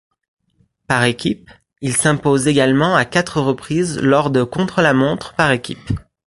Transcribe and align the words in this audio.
Par 0.87 1.03
équipes, 1.03 1.51
il 1.81 1.95
s'impose 1.95 2.47
également 2.47 2.95
à 2.95 3.05
quatre 3.05 3.39
reprises 3.39 3.99
lors 3.99 4.31
de 4.31 4.41
contre-la-montre 4.43 5.35
par 5.35 5.51
équipes. 5.51 5.91